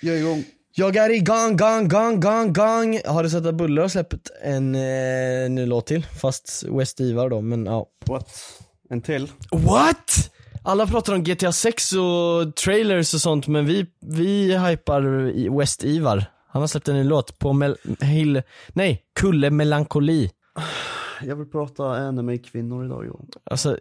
[0.00, 0.44] Jag är igång.
[0.74, 3.00] Jag är igång, gång, gång, gång, gång.
[3.06, 6.06] Har du sett att Buller har släppt en eh, ny låt till?
[6.20, 7.86] Fast West Ivar då, men ja.
[8.06, 8.28] What?
[8.90, 9.28] En till?
[9.50, 10.30] What?
[10.64, 16.24] Alla pratar om GTA 6 och trailers och sånt, men vi, vi hypar West Ivar.
[16.48, 20.30] Han har släppt en ny låt på Mel Hill, nej, Kulle Melankoli.
[21.26, 23.26] Jag vill prata anime-kvinnor idag Johan.
[23.50, 23.78] Alltså,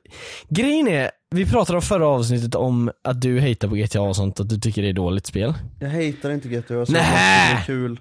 [0.50, 4.40] grejen är, vi pratade om förra avsnittet om att du hatar på GTA och sånt,
[4.40, 5.54] att du tycker det är dåligt spel.
[5.80, 8.00] Jag hatar inte GTA, jag sa att det är kul.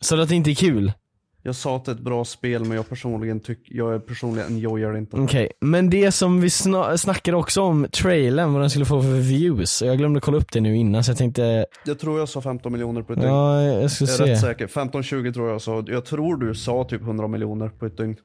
[0.00, 0.92] Så att det inte är kul?
[1.42, 4.92] Jag sa att det är ett bra spel men jag personligen tycker, jag personligen enjoyar
[4.92, 5.16] det inte.
[5.16, 9.08] Okej, men det som vi sna- snackade också om trailern, vad den skulle få för
[9.20, 12.40] views, jag glömde kolla upp det nu innan så jag tänkte, Jag tror jag sa
[12.40, 13.30] 15 miljoner på ett dygn.
[13.32, 14.32] ja jag ska jag är se.
[14.32, 14.66] rätt säker.
[14.66, 15.84] 15-20 tror jag sa.
[15.86, 18.16] Jag tror du sa typ 100 miljoner på ett dygn.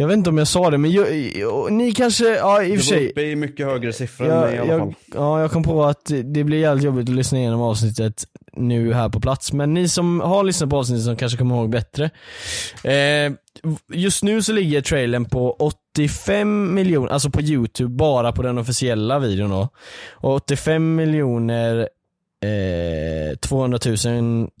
[0.00, 2.76] Jag vet inte om jag sa det, men jag, jag, ni kanske, ja i och
[2.76, 3.10] Du för var sig.
[3.10, 4.94] uppe i mycket högre siffror än Jag, mig i alla fall.
[5.14, 9.08] ja, jag kom på att det blir jävligt jobbigt att lyssna igenom avsnittet nu här
[9.08, 12.10] på plats, men ni som har lyssnat på avsnittet som kanske kommer ihåg bättre.
[12.84, 13.32] Eh,
[13.92, 19.18] just nu så ligger trailern på 85 miljoner, alltså på youtube, bara på den officiella
[19.18, 19.68] videon då.
[20.12, 21.88] Och 85 miljoner
[22.44, 23.96] eh, 200 000,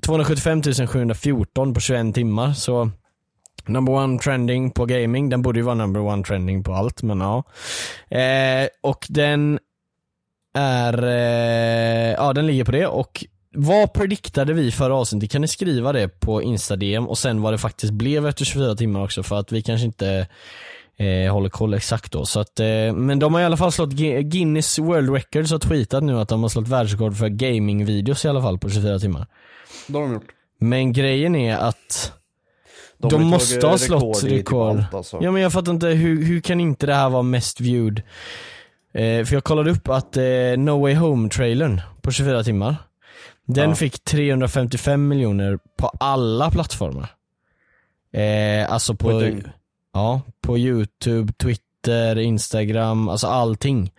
[0.06, 2.90] 275 714 på 21 timmar, så
[3.68, 7.20] Number one trending på gaming, den borde ju vara number one trending på allt men
[7.20, 7.42] ja.
[8.18, 9.58] Eh, och den
[10.54, 13.24] är, eh, ja den ligger på det och
[13.54, 15.30] vad prediktade vi förra avsnittet?
[15.30, 19.04] Kan ni skriva det på Insta-DM och sen vad det faktiskt blev efter 24 timmar
[19.04, 20.26] också för att vi kanske inte
[20.96, 22.26] eh, håller koll exakt då.
[22.26, 25.58] Så att, eh, men de har i alla fall slått Gu- Guinness World Records har
[25.58, 29.26] tweetat nu att de har slått världsrekord för gaming-videos i alla fall på 24 timmar.
[29.86, 30.28] Det har de gjort.
[30.60, 32.12] Men grejen är att
[32.98, 34.76] De de, måste ha slått rekord typ rekord.
[34.78, 35.18] allt, alltså.
[35.22, 38.02] Ja men jag fattar inte, hur, hur kan inte det här vara mest viewed?
[38.94, 40.22] Eh, för jag kollade upp att eh,
[40.58, 42.76] No Way Home-trailern på 24 timmar,
[43.46, 43.74] den Ja.
[43.74, 47.08] fick 355 miljoner på alla plattformar.
[48.12, 49.32] Eh, alltså På på,
[49.92, 51.67] ja, på youtube, twitter,
[52.18, 53.92] instagram, alltså allting.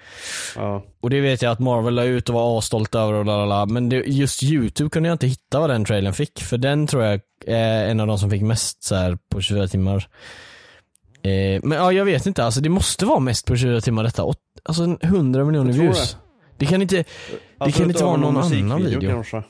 [0.55, 0.83] Ja.
[1.01, 3.65] Och det vet jag att Marvel la ut och var asstolt över och lalala.
[3.65, 6.43] Men det, just youtube kunde jag inte hitta vad den trailern fick.
[6.43, 9.67] För den tror jag är en av de som fick mest så här på 24
[9.67, 10.07] timmar.
[11.23, 12.43] Eh, men ja, jag vet inte.
[12.43, 14.23] Alltså det måste vara mest på 24 timmar detta.
[14.23, 16.17] Åt, alltså 100 miljoner views.
[16.57, 16.65] Det.
[16.65, 17.03] kan inte,
[17.65, 19.11] det kan inte vara någon annan video.
[19.11, 19.43] Kanske.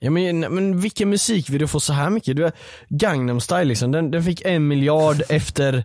[0.00, 2.36] Ja men, men vilken musikvideo får så här mycket?
[2.36, 2.52] Du är
[2.88, 5.84] Gangnam style liksom, den, den fick en miljard efter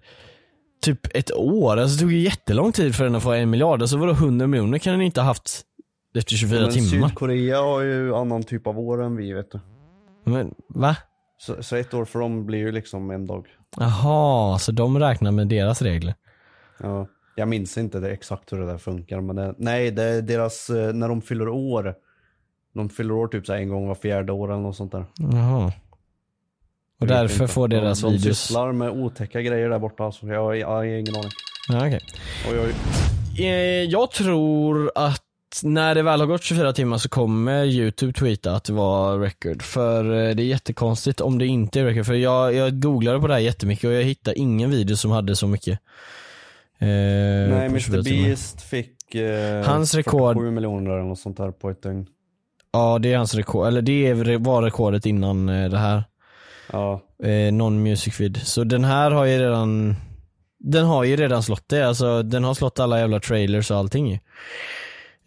[0.85, 1.77] typ ett år.
[1.77, 3.81] Alltså det tog ju jättelång tid för den att få en miljard.
[3.81, 5.61] Alltså vadå 100 miljoner kan den inte ha haft
[6.17, 7.07] efter 24 Men timmar?
[7.07, 9.59] Sydkorea har ju annan typ av år än vi vet du.
[10.23, 10.97] Men va?
[11.37, 13.47] Så, så ett år för dem blir ju liksom en dag.
[13.77, 16.15] Jaha, så de räknar med deras regler?
[16.79, 17.07] Ja.
[17.35, 20.69] Jag minns inte det, exakt hur det där funkar men det, nej det är deras,
[20.69, 21.95] eh, när de fyller år.
[22.73, 25.05] De fyller år typ så en gång var fjärde år eller något sånt där.
[25.17, 25.71] Jaha.
[27.01, 28.39] Och därför får deras de, de videos...
[28.39, 30.27] sysslar med otäcka grejer där borta alltså.
[30.27, 31.31] Jag, har- jag har ingen aning.
[31.69, 31.99] Ja, okej.
[32.51, 32.73] Oj, oj.
[33.45, 35.21] Eh, jag tror att
[35.63, 39.61] när det väl har gått 24 timmar så kommer youtube tweeta att det var record.
[39.61, 42.05] För eh, det är jättekonstigt om det inte är record.
[42.05, 45.35] För jag, jag googlade på det här jättemycket och jag hittade ingen video som hade
[45.35, 45.79] så mycket.
[46.79, 48.23] Eh, Nej, på 24 Mr.
[48.25, 52.05] Beast fick eh, Hans rekord- 47 miljoner eller något sånt där på ett dygn.
[52.73, 56.03] Ja det är hans rekord, eller det var rekordet innan eh, det här.
[56.71, 58.37] Ja, Eh, non music vid.
[58.37, 59.95] Så den här har ju redan
[60.59, 64.07] Den har ju redan slått det, alltså den har slått alla jävla trailers och allting
[64.07, 64.13] ju.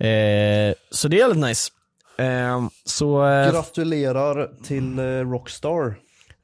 [0.08, 1.70] eh, Så det är jävligt nice.
[2.18, 5.94] Eh, så, eh, gratulerar till eh, Rockstar.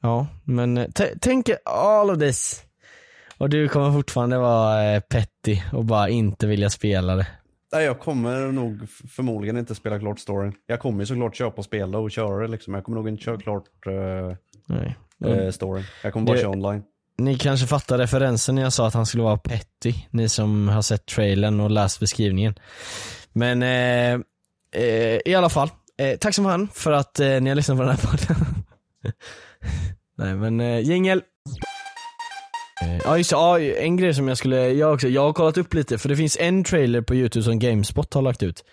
[0.01, 0.87] ja men eh,
[1.21, 2.61] tänk all of this.
[3.37, 7.27] Och du kommer fortfarande vara eh, petty och bara inte vilja spela det.
[7.73, 10.53] Nej jag kommer nog förmodligen inte spela klart storyn.
[10.65, 12.73] Jag kommer ju såklart köpa och spela och köra det liksom.
[12.73, 14.95] Jag kommer nog inte köra klart eh, Nej.
[15.25, 15.83] eh, storyn.
[16.03, 16.83] Jag kommer bara Det- köra online.
[17.17, 20.81] Ni kanske fattar referensen när jag sa att han skulle vara petty, ni som har
[20.81, 22.55] sett trailern och läst beskrivningen.
[23.33, 24.13] Men eh,
[24.83, 27.83] eh, i alla fall, eh, tack som fan för att eh, ni har lyssnat på
[27.83, 28.45] den här podden.
[30.17, 31.21] Nej men eh, jingel.
[32.81, 35.73] Eh, Ja just ja, en grej som jag skulle, jag också, jag har kollat upp
[35.73, 38.63] lite för det finns en trailer på youtube som Gamespot har lagt ut.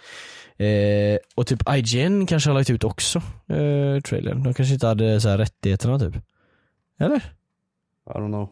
[0.62, 3.18] Eh, och typ IGN kanske har lagt ut också,
[3.48, 4.42] eh, trailern.
[4.42, 6.14] De kanske inte hade så här rättigheterna typ.
[7.00, 7.16] Eller?
[7.16, 8.48] I don't know.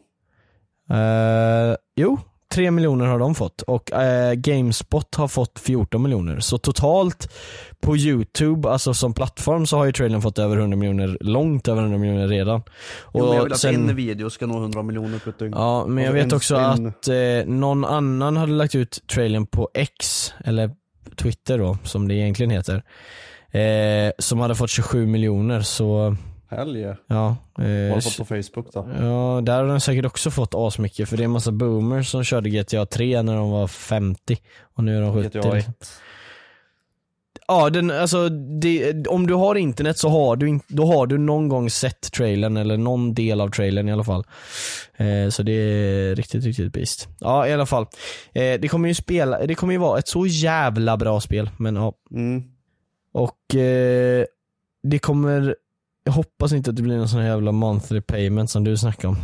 [0.98, 2.18] Eh, jo,
[2.54, 6.40] 3 miljoner har de fått och eh, Gamespot har fått 14 miljoner.
[6.40, 7.32] Så totalt
[7.80, 11.82] på YouTube, alltså som plattform så har ju trailern fått över 100 miljoner, långt över
[11.82, 12.62] 100 miljoner redan.
[13.14, 15.54] Jo, men jag vill att sen- en video ska nå 100 miljoner på ett dygn.
[15.56, 17.08] Ja, men jag Alltså, vet en också spin- att
[17.48, 20.70] eh, någon annan hade lagt ut trailern på X, eller
[21.16, 22.82] Twitter då, som det egentligen heter.
[23.50, 26.16] Eh, som hade fått 27 miljoner så,
[26.50, 26.96] Helge.
[27.06, 27.36] ja.
[27.54, 28.88] Vad har Eh, du fått på Facebook då?
[29.00, 32.24] Ja, där har de säkert också fått asmycket för det är en massa boomers som
[32.24, 34.36] körde GTA 3 när de var 50
[34.76, 35.38] och nu är de 70.
[35.38, 35.66] GTA 1.
[37.50, 41.18] Ja, den, alltså, det, om du har internet så har du, in, då har du
[41.18, 44.24] någon gång sett trailern eller någon del av trailern i alla fall.
[44.96, 47.08] Eh, så det är riktigt, riktigt beast.
[47.18, 47.86] Ja, i alla fall.
[48.32, 51.76] Eh, det kommer ju spela, det kommer ju vara ett så jävla bra spel, men
[51.76, 51.94] ja.
[52.10, 52.42] Mm.
[53.12, 54.24] Och eh,
[54.82, 55.56] det kommer,
[56.04, 59.08] jag hoppas inte att det blir någon sån här jävla monthly payment som du snackade
[59.08, 59.16] om.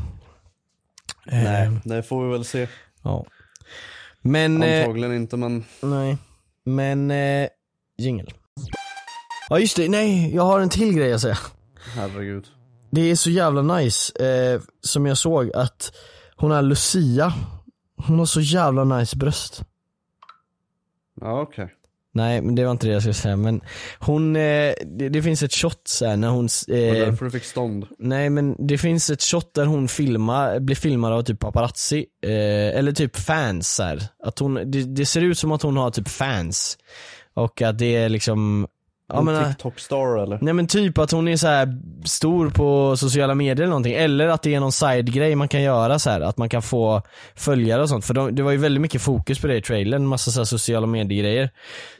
[1.32, 2.68] Eh, Nej, det får vi väl se.
[3.02, 3.26] Ja.
[4.20, 6.16] Men, eh, Antagligen inte men nej.
[6.64, 7.48] Men, eh,
[7.98, 8.30] jingel.
[9.48, 11.38] Ja just det, nej jag har en till grej att säga.
[11.94, 12.46] herregud.
[12.90, 15.92] Det är så jävla nice, eh, som jag såg att
[16.36, 17.32] hon är Lucia,
[17.96, 19.62] hon har så jävla nice bröst.
[21.20, 21.72] Ja okej.
[22.12, 23.60] Nej men det var inte det jag skulle säga men
[23.98, 27.24] hon, eh, det, det finns ett shot så här när hon, Det var eh, därför
[27.24, 27.86] du fick stånd.
[27.98, 32.78] Nej men det finns ett shot där hon filmar, blir filmad av typ paparazzi, eh,
[32.78, 34.02] eller typ fans här.
[34.22, 36.78] Att hon, det, det ser ut som att hon har typ fans.
[37.36, 38.66] Och att det är liksom,
[39.12, 40.38] ja En men, TikTok-star eller?
[40.42, 43.94] nej men typ att hon är så här stor på sociala medier eller någonting.
[43.94, 46.20] Eller att det är någon side-grej man kan göra så här.
[46.20, 47.02] att man kan få
[47.34, 48.04] följare och sånt.
[48.04, 50.86] För de, det var ju väldigt mycket fokus på det i trailern, massa så sociala
[50.86, 51.50] medier-grejer.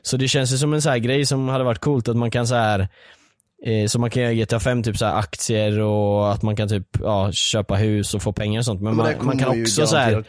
[0.03, 2.31] Så det känns ju som en så här grej som hade varit coolt att man
[2.31, 2.89] kan så här Eh,
[3.89, 7.33] så man kan göra GTA 5 typ så aktier och att man kan typ ja,
[7.33, 8.81] köpa hus och få pengar och sånt.
[8.81, 10.25] Men, Men man, kan också så här,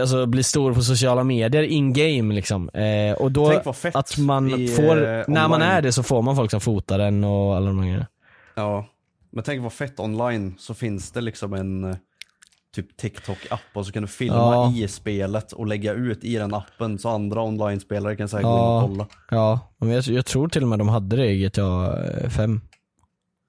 [0.00, 2.68] alltså, bli stor på sociala medier in game liksom.
[2.68, 3.62] Eh, och då
[3.94, 6.98] att man i, får, eh, när man är det så får man folk som fotar
[6.98, 8.06] den och alla de här grejerna.
[8.54, 8.86] Ja.
[9.30, 11.96] Men tänk vad fett online så finns det liksom en eh,
[12.74, 14.72] typ TikTok-app och så kan du filma Ja.
[14.76, 18.54] i spelet och lägga ut i den appen så andra online-spelare kan säga gå in
[18.54, 18.82] Ja.
[18.82, 19.06] och kolla.
[19.30, 21.96] Ja, men jag, jag tror till och med de hade det i GTA
[22.30, 22.60] 5.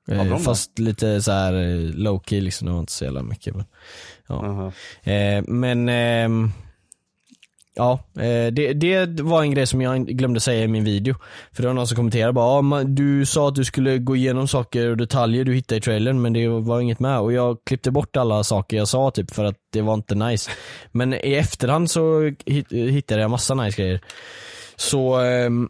[0.08, 0.40] Hade de Eh, det?
[0.44, 3.56] fast lite så här eh, low key liksom, det var inte så jävla mycket.
[3.56, 3.66] Men,
[4.28, 4.36] ja.
[4.46, 4.72] Aha.
[5.12, 6.52] Eh, men ehm,
[7.78, 11.16] Ja, eh, det, det var en grej som jag glömde säga i min video.
[11.52, 14.48] För det var någon som kommenterade bara, ah, du sa att du skulle gå igenom
[14.48, 17.20] saker och detaljer du hittade i trailern men det var inget med.
[17.20, 20.52] Och jag klippte bort alla saker jag sa typ för att det var inte nice.
[20.92, 22.32] Men i efterhand så
[22.70, 24.02] hittade jag massa nice grejer.
[24.76, 25.70] Så ehm,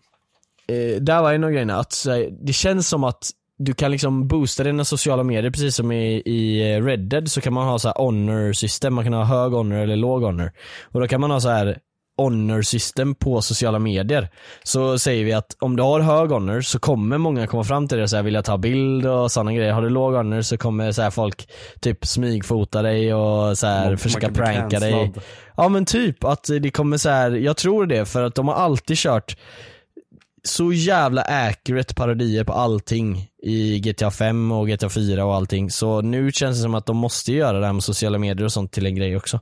[0.67, 2.05] eh, där var en av grejerna, att
[2.41, 6.73] det känns som att du kan liksom boosta dina sociala medier precis som i, i
[6.73, 9.51] eh, Red Dead så kan man ha så här honor system, man kan ha hög
[9.51, 10.51] honor eller låg honor.
[10.83, 11.79] Och då kan man ha så här
[12.17, 14.29] honor system på sociala medier.
[14.63, 17.97] Så säger vi att om du har hög honor så kommer många komma fram till
[17.97, 19.73] dig och säga vilja ta bild och sådana grejer.
[19.73, 23.87] Har du låg honor så kommer så här folk typ smygfota dig och så här
[23.89, 25.13] Man- försöka man pranka dig.
[25.57, 28.55] Ja men typ att det kommer så här, jag tror det för att de har
[28.55, 29.37] alltid kört
[30.45, 35.71] så jävla accurate parodier på allting i GTA 5 och GTA 4 och allting.
[35.71, 38.51] Så nu känns det som att de måste göra det här med sociala medier och
[38.51, 39.37] sånt till en grej också.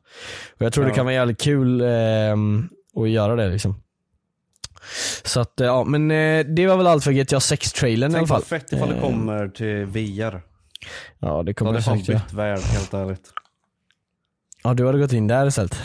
[0.56, 0.96] Och jag tror det Ja.
[0.96, 3.76] kan vara jävligt kul ehm, att göra det liksom.
[5.24, 8.18] Så att eh, ja, men eh, det var väl allt för GTA 6-trailern i alla
[8.18, 8.40] Tänk fall.
[8.40, 10.42] vad fett ifall det Eh, kommer till VR.
[11.20, 12.20] Ja det kommer hade det säkert göra.
[12.28, 13.30] bytt värld helt ärligt.
[14.64, 15.78] Ja du hade gått in där istället.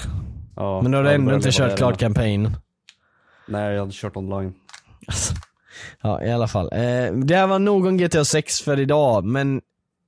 [0.56, 2.56] Ja, Men du jag ändå inte kört klart kampanjen.
[3.48, 4.54] Nej, jag hade kört online.
[5.08, 5.34] Alltså,
[6.02, 6.68] ja i alla fall.
[6.72, 9.60] Eh, det här var nog om GTA 6 för idag men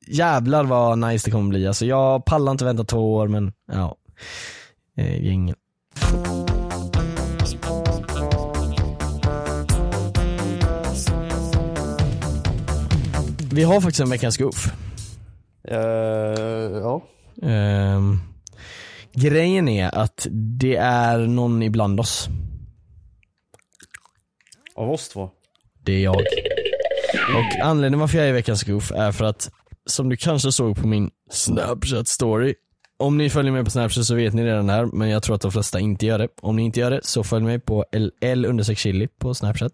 [0.07, 1.67] jävlar vad nice det kommer bli.
[1.67, 3.97] Alltså jag pallar inte vänta två år men ja.
[4.97, 5.57] Eh, gängen.
[13.53, 14.73] Vi har faktiskt en veckans goof.
[15.69, 15.79] Eh,
[16.83, 17.03] ja.
[17.43, 18.19] Ehm,
[19.13, 22.29] grejen är att det är någon ibland oss.
[24.81, 25.31] Av oss två.
[25.85, 26.17] Det är jag.
[27.37, 29.51] Och anledningen varför jag är veckans goof är för att,
[29.87, 32.55] som du kanske såg på min snapchat story,
[32.99, 35.37] om ni följer mig på snapchat så vet ni redan det här, men jag tror
[35.37, 36.29] att de flesta inte gör det.
[36.41, 37.85] Om ni inte gör det så följ mig på
[38.21, 39.73] L understreck chili på snapchat.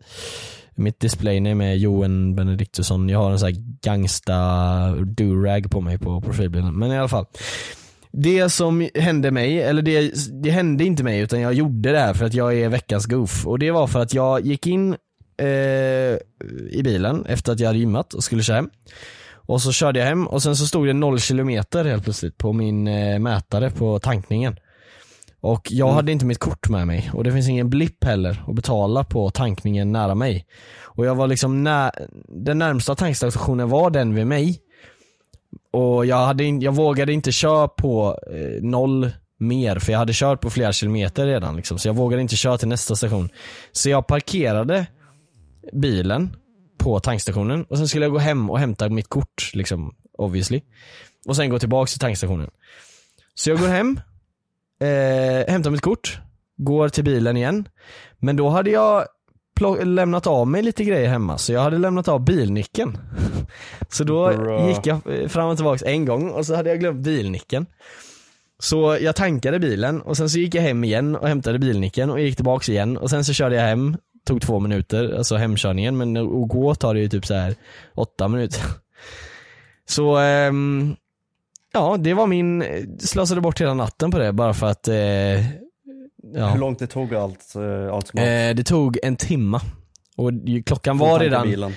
[0.74, 4.34] Mitt displayname är Johan Benediktusson, jag har en sån här gangsta
[4.90, 6.78] durag på mig på profilbilden.
[6.78, 7.26] Men i alla fall.
[8.18, 12.14] Det som hände mig, eller det, det hände inte mig utan jag gjorde det här
[12.14, 13.46] för att jag är veckans goof.
[13.46, 14.96] Och det var för att jag gick in
[15.38, 15.48] eh,
[16.70, 18.70] i bilen efter att jag hade gymmat och skulle köra hem.
[19.34, 22.52] Och så körde jag hem och sen så stod det 0 kilometer helt plötsligt på
[22.52, 24.56] min eh, mätare på tankningen.
[25.40, 28.54] Och jag hade inte mitt kort med mig och det finns ingen blipp heller att
[28.54, 30.46] betala på tankningen nära mig.
[30.82, 31.90] Och jag var liksom nä
[32.28, 34.60] den närmsta tankstationen var den vid mig.
[35.70, 40.12] Och jag, hade in, jag vågade inte köra på eh, noll mer för jag hade
[40.12, 43.28] kört på flera kilometer redan liksom, så jag vågade inte köra till nästa station.
[43.72, 44.86] Så jag parkerade
[45.72, 46.36] bilen
[46.78, 50.60] på tankstationen och sen skulle jag gå hem och hämta mitt kort liksom, obviously.
[51.26, 52.50] Och sen gå tillbaks till tankstationen.
[53.34, 54.00] Så jag går hem,
[54.80, 56.18] eh, hämtar mitt kort,
[56.56, 57.68] går till bilen igen.
[58.18, 59.04] Men då hade jag
[59.84, 62.98] lämnat av mig lite grejer hemma, så jag hade lämnat av bilnyckeln.
[63.88, 64.68] Så då Bra.
[64.68, 67.66] gick jag fram och tillbaks en gång och så hade jag glömt bilnyckeln.
[68.58, 72.20] Så jag tankade bilen och sen så gick jag hem igen och hämtade bilnyckeln och
[72.20, 73.96] gick tillbaks igen och sen så körde jag hem,
[74.26, 77.54] tog två minuter, alltså hemkörningen, men att gå tar det ju typ så här
[77.94, 78.60] åtta minuter.
[79.88, 80.96] Så ehm,
[81.72, 82.64] ja, det var min,
[82.98, 85.44] slösade bort hela natten på det bara för att eh,
[86.34, 86.46] ja.
[86.48, 88.26] Hur långt det tog allt, eh, allt som allt?
[88.28, 89.60] Eh, det tog en timma.
[90.16, 90.30] Och
[90.66, 91.72] klockan var redan, bilen.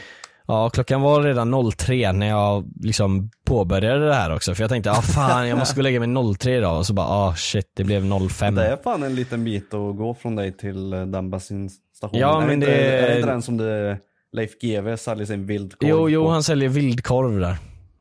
[0.48, 4.56] ja klockan var redan 03 när jag liksom påbörjade det här också.
[4.56, 6.78] För jag tänkte, ah fan jag måste gå och lägga mig 03 idag.
[6.78, 8.56] Och så bara, ah shit det blev 05.
[8.56, 12.22] Det är fan en liten bit att gå från dig till eh, den bensinstationen.
[12.22, 13.98] Ja, är men inte, det- är det inte den som det
[14.32, 16.30] Leif GW säljer sin vildkorv Jo, jo på?
[16.30, 17.58] han säljer vildkorv där.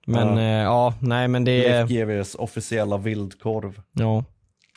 [0.07, 0.43] Men Ja.
[0.43, 3.81] ja, ja nej men det, Leif GWs officiella vildkorv.
[3.93, 4.25] ja.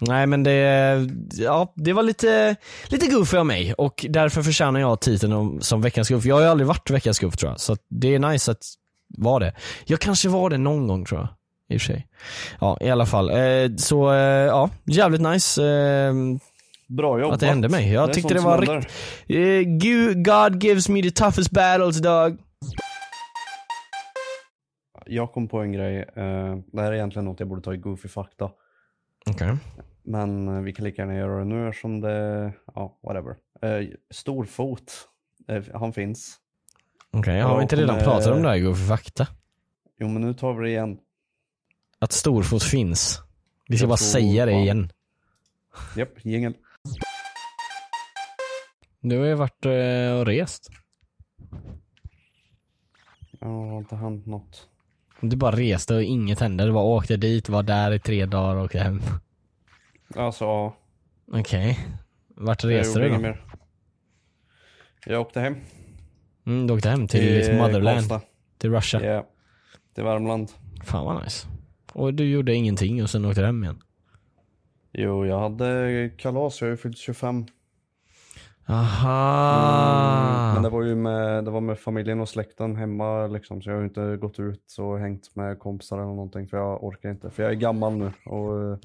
[0.03, 2.55] Nej men det, ja det var lite,
[2.88, 6.25] lite goofy av mig och därför förtjänar jag titeln om- som veckans goof.
[6.25, 8.63] Jag har ju aldrig varit veckans goof tror jag, så det är nice att
[9.17, 9.53] vara det.
[9.86, 11.27] Jag kanske var det någon gång tror jag,
[11.75, 12.08] i och för sig.
[12.60, 15.63] Ja i alla fall, eh, så eh, ja, jävligt nice.
[15.65, 16.13] Eh,
[16.88, 17.34] Bra jobbat.
[17.34, 17.91] Att det hände mig.
[17.93, 18.86] Jag är tyckte det var
[19.63, 22.38] Gu- God gives me the toughest battles dog.
[25.05, 26.05] Jag kom på en grej.
[26.72, 28.50] det här är egentligen något jag borde ta i Goofy fakta.
[29.29, 29.55] Okej.
[30.03, 33.36] Men eh, vi kan lika gärna göra det nu eftersom det, ja whatever.
[33.65, 34.93] Uh, Storfot,
[35.48, 36.38] eh, han finns.
[37.12, 39.27] Okej, har Ja, vi inte redan kommer- pratat om det här för fakta?
[40.00, 40.98] Jo men nu tar vi det igen.
[42.00, 43.22] Att storfot finns.
[43.67, 44.62] Vi ska Jag bara säga det fan.
[44.62, 44.89] igen.
[45.96, 46.53] Japp, jingel.
[49.00, 50.70] Du har ju varit eh, och rest.
[53.39, 54.67] Ja, det har inte hänt något.
[55.22, 56.65] Du bara reste och inget hände.
[56.65, 59.01] Du bara åkte dit, var där i tre dagar och åkte hem.
[60.15, 60.75] Alltså ja,
[61.34, 61.80] Okej.
[62.27, 63.20] Vart jag reste du då?
[63.20, 63.46] mer.
[65.06, 65.56] Jag åkte hem.
[66.46, 67.98] Mm, du åkte hem till till ditt motherland.
[67.98, 68.22] Karlstad.
[68.58, 69.06] Till Russia.
[69.06, 69.27] Ja,
[69.96, 70.51] till Värmland.
[70.84, 71.48] Fan vad nice.
[71.94, 73.82] Och du gjorde ingenting och sen åkte du hem igen.
[74.94, 77.46] Jo, jag hade kalas, jag har ju fyllt 25.
[78.68, 80.53] Aha.
[80.53, 83.75] Men det var ju med, det var med familjen och släkten hemma liksom, så jag
[83.75, 87.30] har ju inte gått ut och hängt med kompisar eller någonting för jag orkar inte.
[87.30, 88.77] För jag är gammal nu och eh,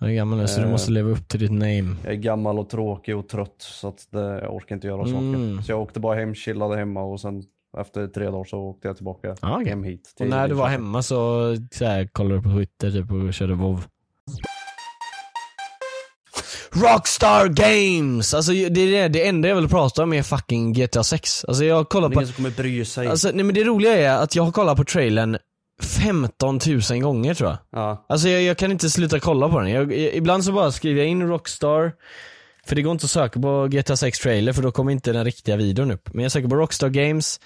[0.00, 0.70] Jag är gammal nu så du Eh.
[0.72, 1.96] måste leva upp till ditt name.
[2.04, 5.12] jag är gammal och tråkig och trött så att det, jag orkar inte göra Mm.
[5.12, 5.62] saker.
[5.66, 7.42] Så jag åkte bara hem, chillade hemma och sen
[7.78, 9.68] efter tre dagar så åkte jag tillbaka Ah, okej.
[9.68, 10.14] hem hit.
[10.20, 13.54] Och när du var hemma så, så här, kollade du på Twitter typ och körde
[13.54, 13.80] WoW
[16.72, 18.34] Rockstar Games!
[18.34, 21.44] Alltså det, är det, det enda jag vill prata om är fucking GTA 6.
[21.44, 23.06] Alltså jag kollar på, ingen som kommer bry sig.
[23.08, 25.36] alltså nej men det roliga är att jag har kollat på trailern
[25.80, 26.60] 15
[26.90, 27.58] 000 gånger tror jag.
[27.70, 28.04] ja.
[28.08, 29.70] Alltså jag, jag kan inte sluta kolla på den.
[29.70, 31.92] Jag, i- ibland så bara skriver jag in Rockstar,
[32.66, 35.24] för det går inte att söka på GTA 6 trailer för då kommer inte den
[35.24, 36.14] riktiga videon upp.
[36.14, 37.40] Men jag söker på Rockstar Games,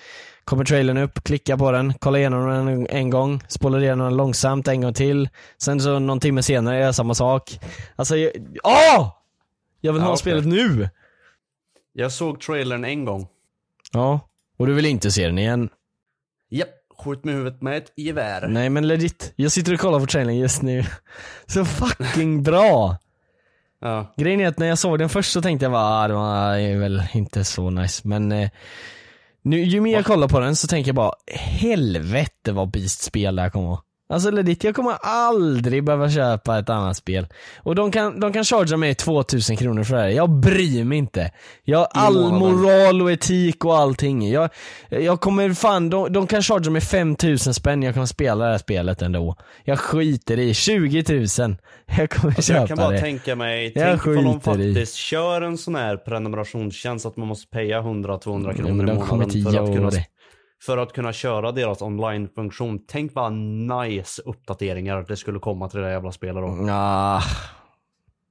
[0.44, 4.16] kommer trailern upp, klickar på den, kollar igenom den en, en gång, spolar igenom den
[4.16, 5.28] långsamt en gång till.
[5.58, 7.60] Sen så någon timme senare gör jag samma sak.
[7.96, 8.32] Alltså, jag,
[8.64, 9.10] åh!
[9.80, 10.20] Jag vill Ja, ha okej.
[10.20, 10.88] spelet nu!
[11.92, 13.26] Jag såg trailern en gång.
[13.92, 14.20] Ja.
[14.56, 15.68] Och du vill inte se den igen?
[16.50, 18.48] Japp, skjut med huvudet med ett gevär.
[18.48, 20.84] Nej men legit, jag sitter och kollar på trailern just nu.
[21.46, 22.96] Så fucking bra!
[23.80, 24.14] Ja.
[24.16, 26.80] Grejen är att när jag såg den först så tänkte jag bara, ah, det var
[26.80, 28.50] väl inte så nice men eh,
[29.42, 33.42] nu, ju mer jag kollar på den så tänker jag bara, helvete vad beast-spel det
[33.42, 33.80] här kommer vara.
[34.14, 37.26] Alltså legit, jag kommer aldrig behöva köpa ett annat spel.
[37.62, 40.08] Och de kan, de kan charga mig 2000 kronor för det här.
[40.08, 41.30] Jag bryr mig inte.
[41.64, 44.30] Jag har all moral och etik och allting.
[44.30, 44.50] Jag,
[44.88, 48.58] jag kommer fan, de, de kan charga mig 5000 spänn, jag kommer spela det här
[48.58, 49.36] spelet ändå.
[49.64, 51.56] Jag skiter i 20 000.
[51.96, 53.00] Jag kommer Alltså köpa jag kan bara det.
[53.00, 54.74] tänka mig, Jag tänk ifall de skiter i.
[54.74, 58.18] faktiskt kör en sån här prenumerationstjänst att man måste paya 100-200
[58.56, 60.06] kronor i månaden för att, kunna, det.
[60.66, 62.78] För att kunna köra deras online-funktion.
[62.88, 66.64] Tänk vad nice uppdateringar det skulle komma till det där jävla spelet då.
[66.68, 67.22] Ja,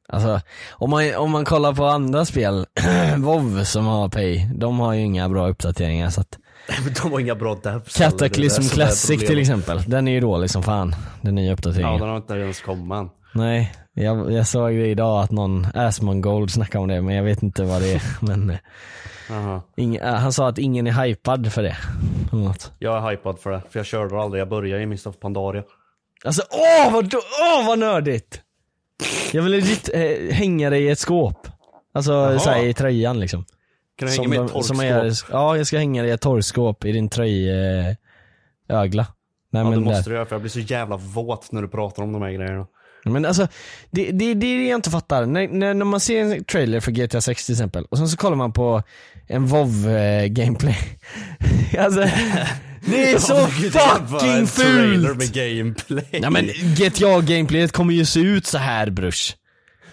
[0.10, 2.66] alltså om man, om man kollar på andra spel,
[3.18, 6.38] WoW som har Pay, de har ju inga bra uppdateringar så att
[7.04, 7.98] de har inga bra devs.
[7.98, 12.00] Cataclysm Classic till exempel, den är ju dålig som fan, den nya Ja, uppdateringen.
[12.00, 13.10] den har inte ens kommit än.
[13.36, 17.44] Nej, jag, jag såg det idag att någon Asmongold snackade om det men jag vet
[17.44, 18.02] inte vad det är.
[18.26, 18.58] men
[19.34, 19.62] eh, Aha.
[19.78, 21.78] ing, äh, han sa att ingen är hypad för det.
[22.80, 24.42] Jag är hypad för det, för jag körde aldrig.
[24.42, 25.64] Jag började i Mist of Pandaria.
[26.26, 28.42] Alltså åh vad, åh vad nördigt!
[29.32, 31.48] Jag vill legit eh, hänga dig i ett skåp.
[31.94, 33.46] Alltså såhär i tröjan liksom.
[33.98, 35.30] Kan du hänga med ett de- som torkskåp?
[35.30, 37.96] gör, Ja, jag ska hänga dig i ett torrskåp i din tröjögla.
[38.70, 38.84] Nej
[39.50, 40.10] Ja, det men måste där.
[40.10, 42.68] du göra för jag blir så jävla våt när du pratar om de här grejerna.
[43.06, 43.48] Men alltså,
[43.92, 45.26] det, det, det är det jag inte fattar.
[45.26, 48.18] När, när, när man ser en trailer för GTA 6 till exempel, och sen så
[48.18, 48.84] kollar man på
[49.28, 50.78] en WoW eh, gameplay.
[51.80, 52.00] alltså,
[52.86, 55.18] det är så fucking fult!
[55.18, 56.06] med gameplay.
[56.12, 56.46] Ja men
[56.78, 59.36] GTA gameplayet kommer ju se ut så här brush.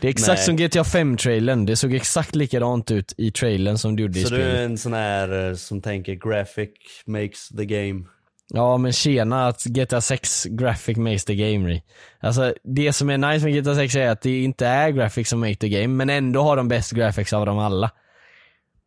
[0.00, 0.44] Det är exakt Nej.
[0.44, 4.22] som GTA 5 trailern, det såg exakt likadant ut i trailern som det gjorde i
[4.24, 4.56] Så du spelet.
[4.56, 6.70] är en sån här eh, som tänker graphic
[7.06, 8.04] makes the game.
[8.52, 11.80] Ja men tjena att GTA 6 graphic makes the game Ray.
[12.20, 15.40] Alltså det som är nice med GTA 6 är att det inte är graphics som
[15.40, 17.90] make the game, men ändå har de bäst graphics av dem alla.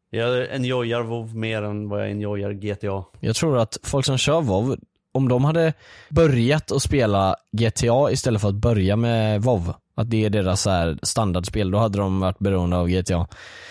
[0.09, 3.03] Jag enjoyar WoW mer än vad jag enjoyar GTA.
[3.19, 4.77] Jag tror att folk som kör WoW,
[5.13, 5.73] om de hade
[6.09, 10.69] börjat att spela GTA istället för att börja med WoW, att det är deras så
[10.69, 13.27] här standardspel, då hade de varit beroende av GTA.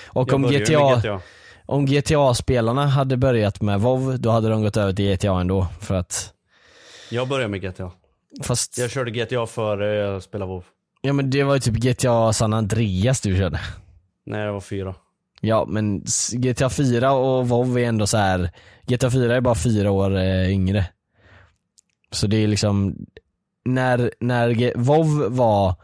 [0.06, 1.20] Och Jag om GTA, GTA.
[1.66, 5.66] Om GTA-spelarna hade börjat med WoW, då hade de gått över till GTA ändå.
[5.80, 6.32] För att,
[7.10, 7.90] Jag börjar med GTA.
[8.42, 10.64] fast, Jag körde GTA före jag spelade WoW.
[11.02, 13.60] ja men det var ju typ GTA San Andreas du körde.
[14.26, 14.94] Nej, det var fyra.
[15.40, 18.50] Ja men GTA 4 och WoW är ändå så här.
[18.86, 20.86] GTA 4 är bara fyra år eh, yngre.
[22.10, 22.96] Så det är liksom,
[23.64, 25.74] när, när WoW var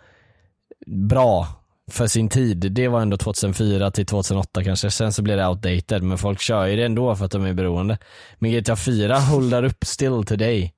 [0.87, 1.47] bra
[1.88, 6.03] för sin tid, det var ändå 2004 till 2008 kanske, sen så blev det outdated
[6.03, 7.98] men folk kör ju det ändå för att de är beroende.
[8.38, 10.72] Men GTA 4 håller upp still today.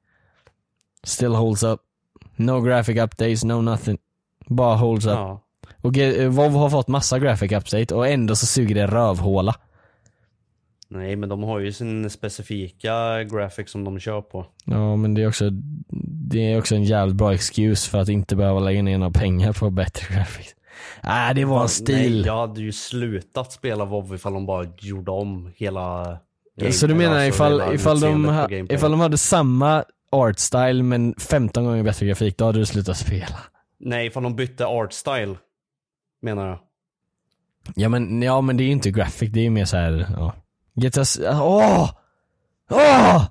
[1.05, 1.81] Still holds up.
[2.37, 3.99] No graphic updates, no nothing.
[4.46, 5.12] Bara holds up.
[5.12, 5.42] Ja.
[5.83, 9.55] Och G- eh, WoW har fått massa graphic update och ändå så suger det rövhåla.
[10.88, 14.46] Nej, men de har ju sin specifika graphic som de kör på.
[14.64, 15.51] Ja men det är också,
[16.31, 19.53] det är också en jävligt bra excuse för att inte behöva lägga ner några pengar
[19.53, 20.55] på bättre graphics.
[21.03, 22.12] Nej det var en stil.
[22.16, 26.19] Nej, jag hade ju slutat spela WoW ifall de bara gjorde om hela
[26.61, 28.77] så du gameplay, menar alltså ifall, ifall, de, ha, gameplay.
[28.77, 32.97] ifall de hade samma art style men 15 gånger bättre grafik, då hade du slutat
[32.97, 33.38] spela.
[33.79, 35.37] Nej, ifall de bytte art style.
[36.23, 36.59] Menar jag.
[37.75, 40.07] Ja men, ja men det är ju inte graphic, det är ju mer så här,
[40.16, 40.35] ja.
[40.75, 41.05] GTA,
[41.43, 41.90] åh!
[42.71, 43.25] Åh!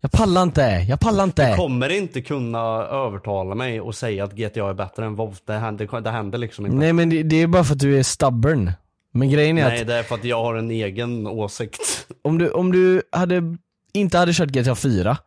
[0.00, 1.54] Jag pallar inte, jag pallar inte.
[1.56, 5.36] Kommer inte kunna övertala mig och säga att GTA är bättre än WoW.
[5.44, 6.78] Det händer, det händer liksom inte.
[6.78, 8.72] Nej men det, det är bara för att du är stubborn.
[9.12, 12.06] Men grejen är Nej, att det är för att jag har en egen åsikt.
[12.22, 13.56] om du, om du hade,
[13.92, 15.18] inte hade kört GTA 4,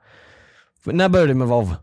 [0.84, 1.76] när började du med WoW?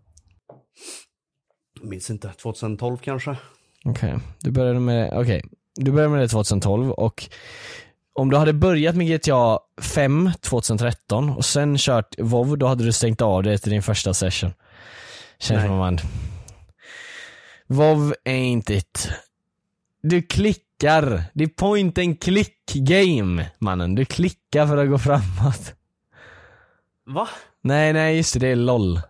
[1.83, 3.37] Minns inte, 2012 kanske?
[3.85, 5.45] Okej, du började med, okej.
[5.75, 7.29] Du började med det 2012 och
[8.19, 12.93] om du hade börjat med GTA 5 2013 och sen kört WoW, då hade du
[12.93, 14.53] stängt av det till din första session.
[15.39, 15.99] Känns som man.
[17.67, 19.11] WoW ain't it.
[20.03, 21.25] Du klickar.
[21.35, 23.95] Det är point and click game mannen.
[23.95, 25.75] Du klickar för att gå framåt.
[27.07, 27.29] Va?
[27.61, 29.01] Nej nej just det, det är LOL.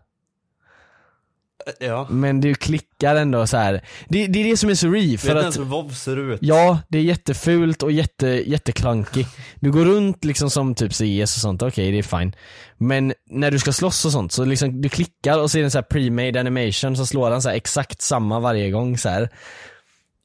[1.81, 2.07] Ja.
[2.11, 3.85] Men du klickar ändå så här.
[4.09, 5.91] Det, det är det som är så re, Vet för du att ens hur WoW
[5.91, 6.39] ser ut?
[6.43, 9.27] Ja, det är jättefult och jätte, jätteklankig.
[9.61, 12.33] Du går runt liksom som typ CS och sånt, okej det är fine.
[12.79, 15.67] Men när du ska slåss och sånt så liksom du klickar och så är det
[15.67, 19.29] en så här pre-made animation så slår han så exakt samma varje gång så här.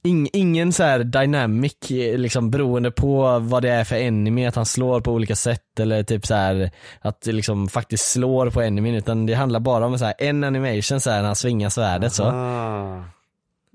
[0.04, 4.66] Ing, ingen så här dynamic liksom beroende på vad det är för enemy, att han
[4.66, 8.96] slår på olika sätt eller typ så här att det liksom faktiskt slår på enemyn
[8.96, 12.14] utan det handlar bara om så här en animation så här när han svingar svärdet
[12.14, 12.24] så.
[12.24, 13.04] Ah.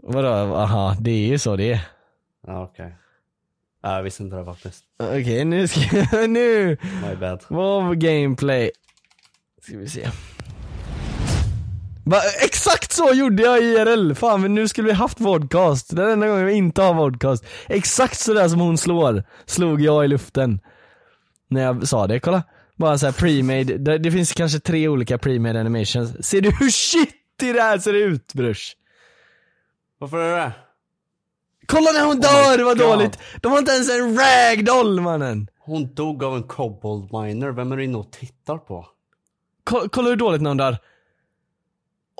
[0.02, 1.80] Vadå, aha, det är ju så det är.
[2.46, 2.94] Ja okej.
[3.82, 4.84] Ja, Jag visste inte det faktiskt.
[4.98, 5.80] Okej nu ska
[6.26, 6.76] nu,
[7.08, 7.44] My bad.
[7.48, 8.70] vad gameplay?
[9.62, 10.08] Ska vi se.
[12.04, 12.20] Va,
[12.58, 14.14] exakt så gjorde jag i IRL!
[14.14, 17.44] Fan men nu skulle vi haft vodcast, den enda gången vi inte har vodcast.
[17.66, 20.60] Exakt sådär som hon slår, slog jag i luften.
[21.48, 22.42] När jag sa det, kolla.
[22.76, 26.26] Bara såhär pre-made, det, det finns kanske tre olika pre-made animations.
[26.26, 28.76] Ser du hur shitty det här ser ut brors?
[29.98, 30.52] Varför är det det?
[31.66, 32.86] Kolla när hon Oh dör, vad God.
[32.88, 33.18] dåligt!
[33.42, 35.48] De har inte ens en ragdoll mannen!
[35.58, 38.86] Hon dog av en kobold miner, vem är du inne och tittar på?
[39.64, 40.78] Ko- kolla hur dåligt någon där.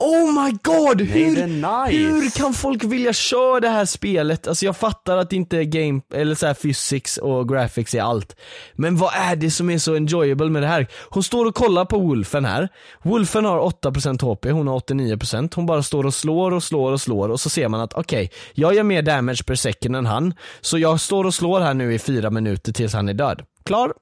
[0.01, 1.01] Oh my god!
[1.01, 1.99] Hur, nice.
[1.99, 4.49] hur kan folk vilja köra det här spelet?
[4.49, 8.37] Alltså jag fattar att inte är game, eller så här physics och graphics är allt.
[8.75, 10.87] Men vad är det som är så enjoyable med det här?
[11.09, 12.69] Hon står och kollar på Wolfen här.
[13.03, 15.53] Wolfen har 8% HP, hon har 89%.
[15.55, 18.31] Hon bara står och slår och slår och slår och så ser man att okej,
[18.55, 20.35] jag gör mer damage per second än han.
[20.61, 23.43] Så jag står och slår här nu i fyra minuter tills han är död.
[23.65, 23.93] Klar?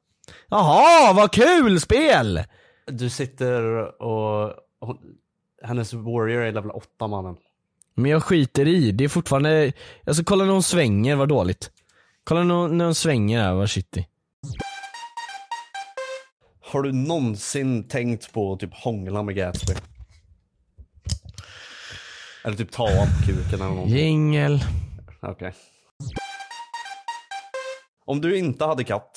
[0.49, 2.43] Jaha, vad kul spel!
[2.91, 3.63] Du sitter
[4.03, 4.66] och...
[5.67, 7.37] Hennes warrior är level 8 mannen.
[7.95, 9.73] Men jag skiter i, det är fortfarande,
[10.07, 11.71] alltså kolla när hon svänger, vad dåligt.
[12.25, 14.05] Kolla när hon, när hon svänger här, vad shitty.
[16.61, 19.75] Har du någonsin tänkt på att typ hångla med Gatsby?
[22.45, 23.97] Eller typ ta av kuken eller någonting?
[23.97, 24.65] Jingel.
[25.23, 25.55] Okej.
[28.05, 29.17] Om du inte hade katt,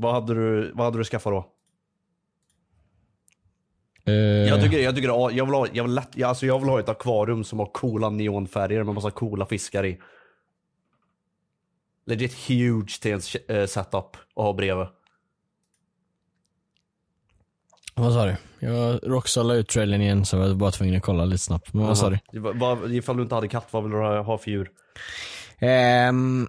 [0.00, 1.46] Vad hade du, vad hade du skaffat då?
[4.04, 6.80] Eh, Jag tycker, jag tycker jag vill ha, jag vill, jag, alltså jag vill ha
[6.80, 10.00] ett akvarium som har coola neonfärger med massa coola fiskar i.
[12.06, 13.20] Legit huge till en
[13.56, 14.86] eh, setup att ha bredvid.
[17.94, 18.36] Vad sa du?
[18.60, 19.00] Jag
[19.44, 21.72] la ut trailern igen så jag var bara tvungen att kolla lite snabbt.
[21.72, 22.18] Men vad sa du?
[22.96, 24.70] Ifall du inte hade katt, vad vill du ha för djur?
[25.58, 26.48] Ehm,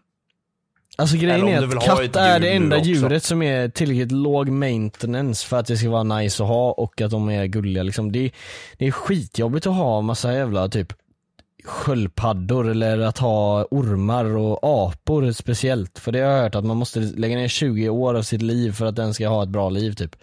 [1.02, 5.58] alltså grejen är att katt är det enda djuret som är tillräckligt låg maintenance för
[5.60, 8.12] att det ska vara nice att ha och att de är gulliga liksom.
[8.12, 8.32] Det,
[8.78, 10.94] det är skitjobbigt att ha massa jävla typ
[11.64, 16.00] sköldpaddor eller att ha ormar och apor speciellt.
[16.00, 18.72] För det har jag hört att man måste lägga ner 20 år av sitt liv
[18.72, 20.16] för att den ska ha ett bra liv typ.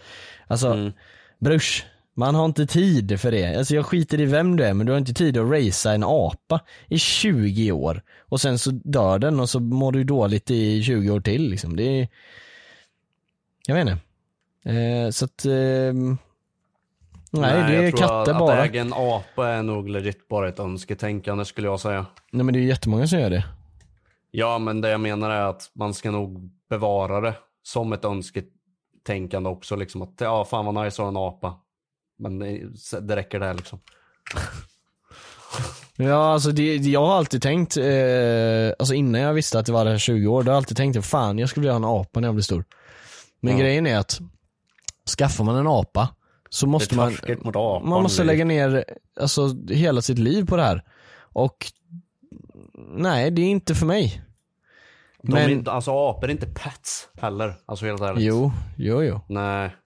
[0.47, 0.93] Alltså, Mm.
[1.41, 1.85] brors,
[2.19, 3.59] man har inte tid för det.
[3.59, 6.05] Alltså jag skiter i vem du är men du har inte tid att racea en
[6.05, 8.03] apa i 20 år.
[8.21, 11.77] Och sen så dör den och så mår du dåligt i 20 år till liksom.
[11.77, 12.09] Det är...
[13.67, 13.99] Jag vet inte.
[14.79, 15.45] Eh, så att...
[15.45, 16.19] ehm,
[17.31, 18.61] nej, det är katter att, bara.
[18.61, 22.07] Att äga en apa är nog legit bara ett önsketänkande skulle jag säga.
[22.33, 23.45] Nej men det är ju jättemånga som gör det.
[24.31, 29.51] Ja, men det jag menar är att man ska nog bevara det som ett önsketänkande
[29.51, 29.77] också.
[29.77, 31.55] Liksom att ja, fan vad nice att ha en apa.
[32.19, 33.81] Men det, räcker där liksom.
[36.01, 39.85] Ja alltså det, jag har alltid tänkt, eh, alltså innan jag visste att det var
[39.85, 42.01] det här 20 år, då har jag alltid tänkt fan jag skulle vilja ha en
[42.01, 42.65] apa när jag blir stor.
[43.41, 43.61] Men Ja.
[43.61, 44.19] grejen är att
[45.19, 46.09] skaffar man en apa
[46.51, 47.89] så måste man, apan.
[47.89, 48.85] man måste lägga ner
[49.21, 50.83] alltså, hela sitt liv på det här.
[51.33, 51.57] Och
[52.89, 54.23] nej det är inte för mig.
[55.23, 57.55] De men- är inte, alltså apor är inte pets heller.
[57.67, 58.25] Alltså helt ärligt.
[58.25, 59.21] Jo, jo jo.
[59.29, 59.77] Nej,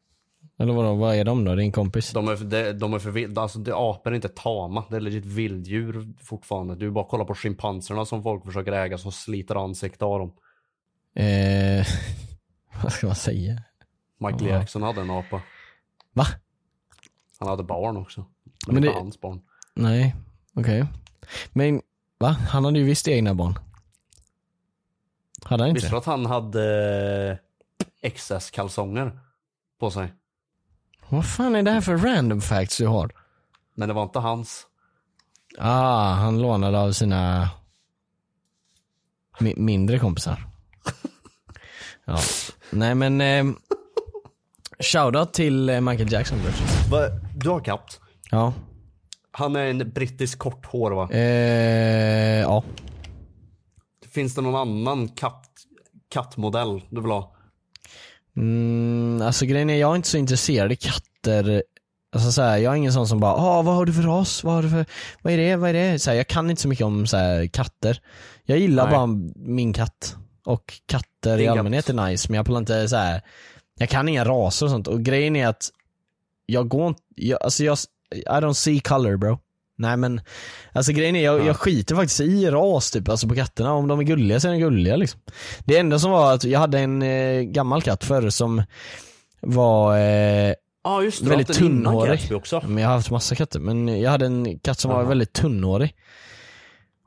[0.63, 1.55] Eller vadå, vad är de då?
[1.55, 2.11] Din kompis?
[2.13, 4.85] de är, de, de är för vild, alltså det, apor är inte tama.
[4.91, 6.75] Det är legit vilddjur fortfarande.
[6.77, 10.33] Du bara kolla på schimpanserna som folk försöker äga som sliter ansikte av dem.
[11.15, 11.87] Eh,
[12.83, 13.63] vad ska man säga?
[14.19, 14.59] Michael Ja.
[14.59, 15.43] Jackson hade en apa.
[16.13, 16.25] Va?
[17.39, 18.21] Han hade barn också.
[18.21, 19.41] Men, Men inte det- hans barn.
[19.75, 20.17] Nej,
[20.55, 20.85] okej.
[21.53, 21.81] Men,
[22.19, 22.29] va?
[22.29, 23.59] Han hade ju visst egna barn.
[25.45, 27.39] Hade han inte Visste du att han hade
[28.03, 29.21] XS-kalsonger
[29.81, 30.13] på sig?
[31.13, 33.11] Vad fan är det här för random facts du har?
[33.75, 34.67] Men det var inte hans.
[35.59, 37.51] Ah, han lånade av sina
[39.39, 40.47] mi- mindre kompisar.
[42.05, 42.19] Ja.
[42.71, 43.45] Nej men, eh,
[44.79, 46.39] shoutout till eh, Michael Jackson.
[46.91, 46.99] Va?
[47.37, 48.01] Du har katt?
[48.31, 48.53] Ja.
[49.31, 51.09] Han är en brittisk korthår va?
[51.11, 52.65] Eh, ja.
[54.11, 55.51] Finns det någon annan katt,
[56.09, 57.35] kattmodell du vill ha?
[58.37, 61.63] Mm, alltså grejen är, jag är inte så intresserad i katter.
[62.13, 64.45] Alltså så här, jag är ingen sån som bara, ah, vad har du för ras?
[64.45, 64.87] Vad har du för,
[65.23, 65.57] vad är det?
[65.57, 65.99] Vad är det?
[65.99, 68.01] Så här, jag kan inte så mycket om så här, katter.
[68.45, 68.95] Jag gillar Nej.
[68.95, 70.17] bara min katt.
[70.45, 71.59] Och katter i katt.
[71.59, 73.23] allmänhet är nice, men jag pallar inte så här.
[73.79, 74.89] jag kan inga raser och sånt.
[74.89, 75.71] Och grejen är att
[76.47, 77.79] jag går inte, jag, alltså jag,
[78.15, 79.39] I don't see color bro.
[79.83, 80.21] Nej men,
[80.73, 83.73] alltså grejen är jag, jag skiter faktiskt i ras typ, alltså på katterna.
[83.73, 85.21] Om de är gulliga så är de gulliga liksom.
[85.65, 88.63] Det enda som var att jag hade en eh, gammal katt förr som
[89.41, 92.33] var eh, Ja just det, väldigt tunnhårig.
[92.33, 92.63] Också.
[92.67, 95.09] Men jag har haft massa katter, men jag hade en katt som var Jaha.
[95.09, 95.95] väldigt tunnhårig.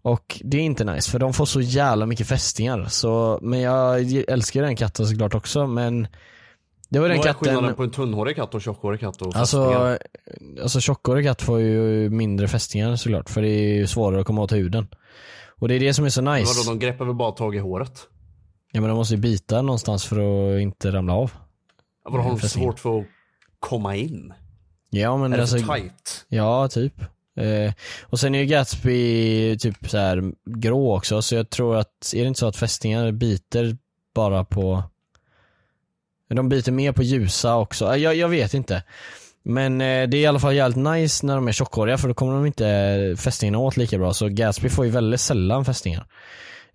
[0.02, 2.86] Och det är inte nice för de får så jävla mycket fästingar.
[2.90, 6.08] Så, men jag älskar den katten såklart också men
[6.96, 9.36] det var den Vad är katten skillnaden på en tunnhårig katt och tjockhårig katt och
[9.36, 10.00] Alltså, fästingar?
[10.62, 14.42] alltså tjockhårig katt får ju mindre fästingar såklart för det är ju svårare att komma
[14.42, 14.88] åt huden.
[15.60, 16.54] Och det är det som är så nice.
[16.58, 18.08] Vadå, de greppar väl bara tag i håret?
[18.72, 20.16] Ja men de måste ju bita någonstans för
[20.56, 21.32] att inte ramla av.
[22.04, 22.66] Ja, Vadå, har de Fästingar.
[22.68, 23.06] svårt för att
[23.60, 24.34] komma in?
[24.90, 26.26] Ja men Är det alltså, för tight?
[26.30, 27.02] Ja, typ.
[27.38, 32.14] Eh, och sen är ju Gatsby typ så här grå också, så jag tror att,
[32.16, 33.78] är det inte så att fästingar biter
[34.16, 34.84] bara på
[36.30, 38.84] De biter mer på ljusa också, Eh, jag, jag vet inte.
[39.44, 42.14] Men eh, det är i alla fall jävligt nice när de är tjockhåriga för då
[42.14, 44.14] kommer de inte fästingarna åt lika bra.
[44.14, 46.06] Så Gatsby får ju väldigt sällan fästingar.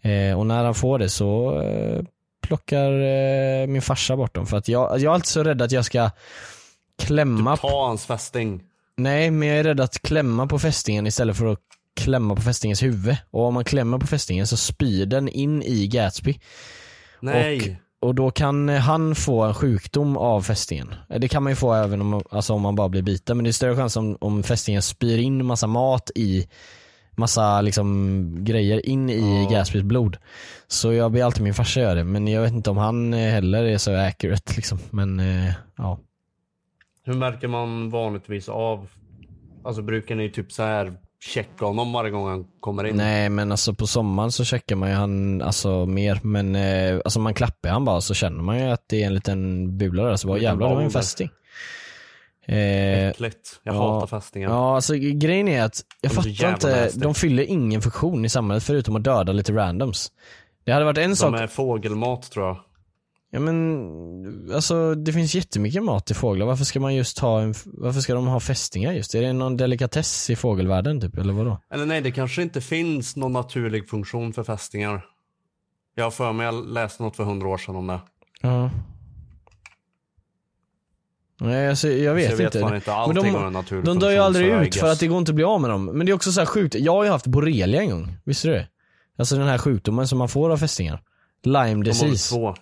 [0.03, 2.05] Eh, och när han får det så eh,
[2.41, 4.47] plockar min farsa bort dem.
[4.47, 6.11] För att jag, jag är alltid så rädd att jag ska
[6.99, 8.63] klämma Typ ta hans fästing.
[8.97, 11.59] Nej, men jag är rädd att klämma på fästingen istället för att
[11.97, 13.17] klämma på fästingens huvud.
[13.31, 16.41] Och om man klämmer på fästingen så spyr den in i Gatsby.
[17.21, 17.57] Nej.
[17.57, 20.95] Och då kan han få en sjukdom av fästingen.
[21.09, 23.37] Det kan man ju få även om, alltså om man bara blir biten.
[23.37, 26.49] Men det är större chans om, om fästingen spyr in massa mat i
[27.17, 29.51] massa liksom grejer in i Ja.
[29.51, 30.17] Gatsbys blod.
[30.67, 32.05] Så jag ber alltid min farsa göra det.
[32.05, 34.79] Men jag vet inte om han eh, heller är så accurate liksom.
[34.91, 35.99] Men eh, ja.
[37.05, 38.89] Hur märker man vanligtvis av,
[39.65, 42.97] alltså brukar ni typ så här checka honom varje gång han kommer in?
[42.97, 47.21] Nej men alltså på sommaren så checkar man ju han alltså mer men eh, alltså
[47.21, 50.17] man klappar han bara så känner man ju att det är en liten bula där
[50.17, 51.31] så bara jävlar det var en fästing.
[52.47, 53.61] Eh, Äckligt.
[53.63, 53.93] Jag ja.
[53.95, 54.51] hatar fästingar.
[54.51, 57.01] ja alltså grejen är att jag De fattar inte, nasty.
[57.01, 60.13] de fyller ingen funktion i samhället förutom att döda lite randoms.
[60.65, 62.57] Det hade varit en De sak, är fågelmat tror jag.
[63.31, 67.55] Ja men alltså det finns jättemycket mat till fåglar, varför ska man just ha en,
[67.65, 69.15] varför ska de ha fästingar just?
[69.15, 71.59] Är det någon delikatess i fågelvärlden typ eller vadå?
[71.71, 75.05] Eller nej, det kanske inte finns någon naturlig funktion för fästingar.
[75.95, 78.01] Jag har för mig, jag läste något för hundra år sedan om det.
[78.43, 78.71] Ja.
[81.41, 82.75] Nej alltså jag vet, jag vet inte.
[82.75, 83.15] inte, Men
[83.71, 85.71] de, de dör ju aldrig ut för att det går inte att bli av med
[85.71, 85.85] dem.
[85.85, 88.49] Men det är också så här sjukt, jag har ju haft borrelia en gång, visste
[88.49, 88.69] du det?
[89.19, 91.03] Alltså den här sjukdomen som man får av fästingar.
[91.45, 92.35] Lyme De har disease.
[92.35, 92.55] två.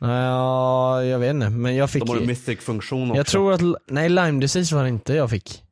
[0.00, 3.16] Ja, jag vet inte men jag fick De har en mythic funktion också.
[3.18, 5.62] Jag tror att, nej Lyme disease var det inte jag fick.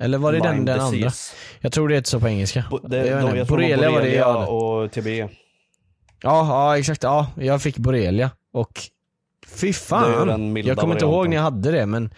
[0.00, 0.96] Eller var det den, Lyme den andra?
[0.96, 1.34] disease.
[1.60, 2.64] Jag tror det heter så på engelska.
[2.70, 3.36] Bo- det, jag inte.
[3.38, 4.46] jag borrelia var det jag hade.
[4.46, 5.18] och TBE.
[5.20, 5.28] Ja,
[6.48, 8.80] ja exakt, ja jag fick borrelia och
[9.46, 10.28] fy är fan.
[10.28, 12.10] den Jag kommer inte ihåg när jag hade det men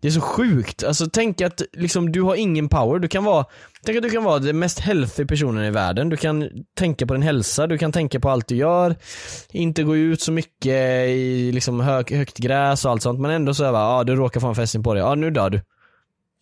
[0.00, 0.84] det är så sjukt.
[0.84, 2.98] Alltså tänk att liksom, du har ingen power.
[2.98, 3.44] Du kan vara,
[3.84, 6.08] tänk att du kan vara den mest healthy personen i världen.
[6.08, 8.96] Du kan tänka på din hälsa, du kan tänka på allt du gör.
[9.52, 13.20] Inte gå ut så mycket i liksom hög, högt gräs och allt sånt.
[13.20, 15.02] Men ändå så är det bara, du råkar få en fästing på dig.
[15.02, 15.56] Ja nu dör du.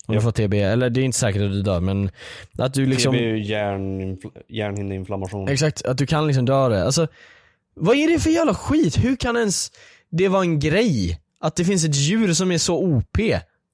[0.09, 0.21] Om du Ja.
[0.21, 0.55] får TB.
[0.55, 2.11] Eller det är inte säkert att du dör men
[2.59, 5.49] att du liksom TBE är ju hjärn, hjärnhinneinflammation.
[5.49, 6.85] Exakt, att du kan liksom dö det.
[6.85, 7.07] Alltså,
[7.75, 9.05] vad är det för jävla skit?
[9.05, 9.71] Hur kan ens
[10.11, 11.21] det vara en grej?
[11.47, 13.19] Att det finns ett djur som är så OP,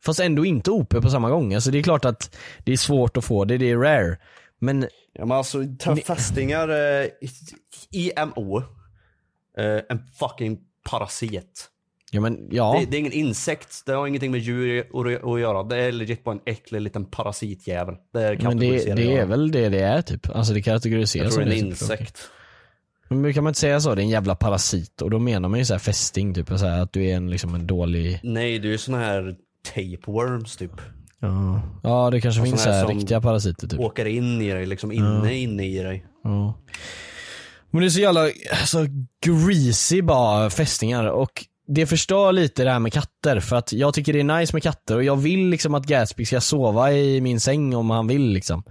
[0.04, 1.54] fast ändå inte OP på samma gång.
[1.54, 4.18] Alltså det är klart att det är svårt att få det, det är rare.
[4.60, 7.06] Men Ja men alltså, ta fästingar, eh,
[7.90, 8.58] IMO,
[9.58, 10.58] eh, en fucking
[10.90, 11.68] parasit.
[12.10, 12.76] ja men ja.
[12.80, 14.78] Det, det är ingen insekt, det har ingenting med djur
[15.34, 15.62] att- göra.
[15.62, 17.94] Det är legit bara en äcklig liten parasitjävel.
[18.12, 19.26] Det är men det, det är jag.
[19.26, 20.28] väl det det är typ.
[20.28, 21.76] Alltså det kategoriseras Jag tror som det är en det.
[21.76, 21.82] typ.
[21.90, 21.96] Okej.
[22.00, 22.20] insekt.
[23.12, 23.94] Men brukar man inte säga så?
[23.94, 25.02] Det är en jävla parasit.
[25.02, 26.48] Och då menar man ju så här fästing typ.
[26.48, 28.20] Så här, att du är en, liksom en dålig...
[28.22, 29.36] Nej, det är sån här
[29.74, 30.72] tapeworms typ.
[31.20, 33.80] Ja, ja det kanske Och finns så här riktiga parasiter typ.
[33.80, 36.06] Åker in i dig, liksom inne, inne i dig.
[36.24, 36.58] Ja.
[37.70, 38.20] Men det är så jävla
[38.60, 38.86] alltså,
[39.26, 41.44] greasy bara fästingar och
[41.74, 44.62] det förstör lite det här med katter för att jag tycker det är nice med
[44.62, 48.28] katter och jag vill liksom att Gatsby ska sova i min säng om han vill
[48.28, 48.62] liksom.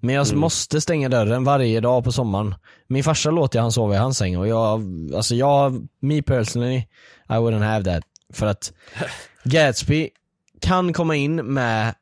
[0.00, 2.54] Men jag måste stänga dörren varje dag på sommaren.
[2.86, 4.82] Min farsa låter han sova i hans säng och jag,
[5.14, 6.76] alltså jag, me personally,
[7.28, 8.04] I wouldn't have that.
[8.32, 8.72] För att
[9.44, 10.10] Gatsby
[10.60, 11.94] kan komma in med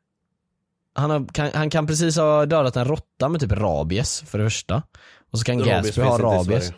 [0.95, 4.45] han, har, kan, han kan precis ha dödat en råtta med typ rabies för det
[4.45, 4.83] första.
[5.31, 6.73] Och så kan Rabies Gatsby ha rabies.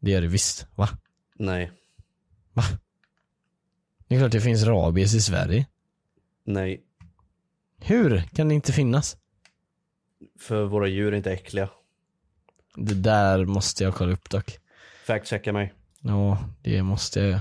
[0.00, 0.88] Det gör det visst, va?
[1.38, 1.70] Nej,
[4.12, 5.66] Det är klart det finns rabies i Sverige.
[6.44, 6.82] nej.
[7.80, 9.16] Hur kan det inte finnas?
[10.40, 11.68] För våra djur är inte äckliga.
[12.76, 14.58] Det där måste jag kolla upp dock.
[15.06, 15.72] Fact-checka mig.
[16.00, 17.40] Ja, det måste jag.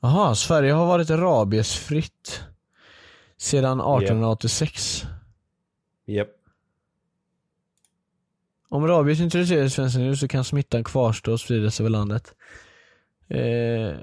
[0.00, 2.42] Jaha, Sverige har varit rabiesfritt
[3.36, 5.04] sedan 1886.
[6.06, 6.28] Japp.
[8.70, 12.34] Om rabies introduceras i svensk nu så kan smittan kvarstå och spridas över landet.
[13.30, 13.96] Eh,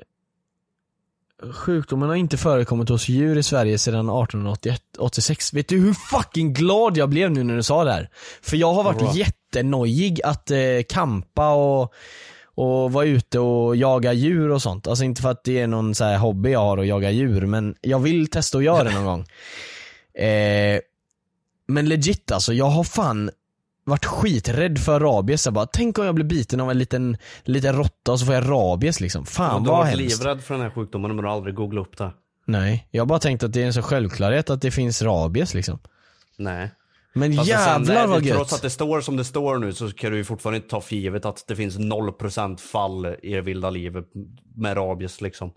[1.53, 5.53] sjukdomen har inte förekommit hos djur i Sverige sedan 1886.
[5.53, 8.09] Vet du hur fucking glad jag blev nu när du sa det här?
[8.41, 9.13] För jag har varit Vadå?
[9.15, 10.57] jättenojig att eh,
[10.89, 11.93] kampa och,
[12.55, 14.87] och vara ute och jaga djur och sånt.
[14.87, 17.45] Alltså inte för att det är någon så här hobby jag har att jaga djur,
[17.45, 19.25] men jag vill testa att göra det någon gång.
[20.17, 20.79] Eh,
[21.67, 23.31] men legit alltså, jag har fan
[23.85, 25.45] varit skiträdd för rabies.
[25.45, 28.35] Jag bara, tänk om jag blir biten av en liten, liten råtta och så får
[28.35, 29.25] jag rabies liksom.
[29.25, 30.19] Fan du har vad varit hemskt.
[30.19, 32.11] livrädd för den här sjukdomen men du har aldrig googlat upp det.
[32.47, 35.53] Nej, jag har bara tänkt att det är en så självklarhet att det finns rabies
[35.53, 35.79] liksom.
[36.37, 36.71] Nej.
[37.13, 38.53] Men Fast jävlar vad Trots gött.
[38.53, 40.95] att det står som det står nu så kan du ju fortfarande inte ta för
[40.95, 44.05] givet att det finns 0% fall i det vilda livet
[44.55, 45.51] med rabies liksom.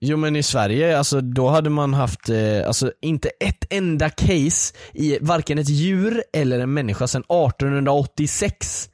[0.00, 4.74] Jo men i Sverige, alltså då hade man haft, eh, alltså inte ett enda case
[4.94, 8.90] i varken ett djur eller en människa sedan 1886.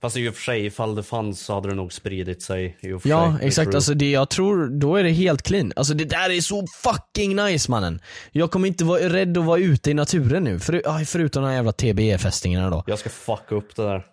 [0.00, 2.76] Fast i och för sig, ifall det fanns så hade det nog spridit sig.
[2.80, 3.46] I och för Ja sig.
[3.48, 5.72] Exakt, alltså det jag tror, då är det helt clean.
[5.76, 8.00] Alltså det där är så fucking nice mannen.
[8.32, 11.48] Jag kommer inte vara rädd att vara ute i naturen nu, för, aj, förutom de
[11.48, 12.84] här jävla TBE-fästingarna då.
[12.86, 14.04] Jag ska fucka upp det där.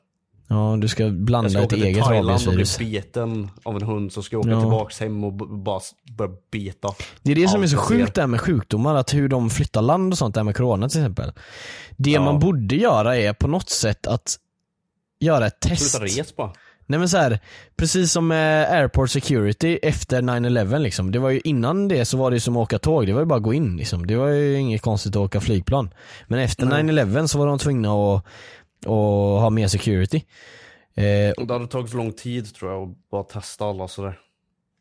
[0.54, 2.78] Ja, du ska Jag blanda ska ett åka till eget Thailand och bli rabiesvirus.
[2.78, 4.60] biten av en hund så ska jag åka Ja.
[4.62, 5.80] tillbaks hem och bara
[6.18, 6.90] börja bita.
[7.22, 9.82] Det är det som är så jag sjukt där med sjukdomar, att hur de flyttar
[9.82, 11.32] land och sånt där med corona till exempel.
[11.98, 12.22] Det Ja.
[12.22, 14.36] man borde göra är på något sätt att
[15.20, 15.92] göra ett test.
[15.92, 16.52] Sluta res bara.
[16.86, 17.40] Nej men så här,
[17.76, 21.12] precis som med airport security efter 9-11 liksom.
[21.12, 23.20] Det var ju innan det så var det ju som att åka tåg, det var
[23.20, 24.08] ju bara att gå in liksom.
[24.08, 25.90] Det var ju inget konstigt att åka flygplan.
[26.28, 28.26] Men efter 9-11 så var de tvungna att,
[28.86, 30.24] att ha mer security.
[30.96, 34.20] Eh, Och det hade tagit för lång tid tror jag att bara testa alla sådär.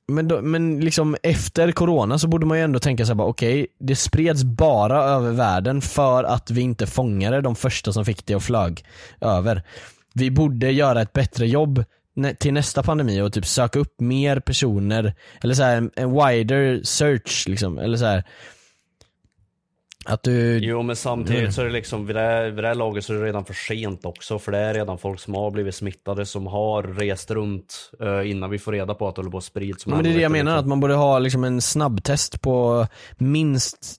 [0.08, 3.96] Men, då, men liksom efter corona så borde man ju ändå tänka bara okej, det
[3.96, 8.42] spreds bara över världen för att vi inte fångade de första som fick det och
[8.42, 8.84] flög
[9.20, 9.62] över.
[10.14, 11.84] Vi borde göra ett bättre jobb
[12.38, 17.48] till nästa pandemi och typ söka upp mer personer, eller så här, en wider search
[17.48, 18.24] liksom, eller så här.
[20.04, 21.52] Att du, Jo men samtidigt Mm.
[21.52, 23.44] så är det liksom, vid det, här, vid det här laget så är det redan
[23.44, 24.38] för sent också.
[24.38, 28.50] För det är redan folk som har blivit smittade som har rest runt eh, innan
[28.50, 29.86] vi får reda på att det håller på att sprids.
[29.86, 30.68] men det är det jag menar, att liksom.
[30.68, 32.86] man borde ha liksom en snabbtest på
[33.18, 33.96] minst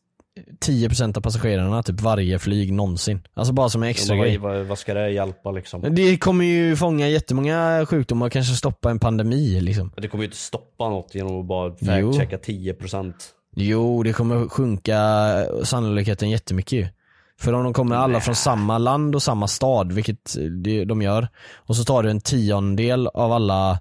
[0.65, 3.21] 10% av passagerarna typ varje flyg någonsin.
[3.33, 4.37] Alltså bara som en extra Ja, grej.
[4.37, 5.95] vad, vad, ska det hjälpa liksom?
[5.95, 9.91] Det kommer ju fånga jättemånga sjukdomar och kanske stoppa en pandemi liksom.
[9.97, 12.11] Det kommer ju inte stoppa något genom att bara Jo.
[12.13, 13.13] fact-checka 10%.
[13.55, 14.97] Jo, det kommer sjunka
[15.63, 16.87] sannolikheten jättemycket ju.
[17.39, 21.27] För om de kommer alla från samma land och samma stad, vilket det- de gör,
[21.55, 23.79] och så tar du en tiondel av alla,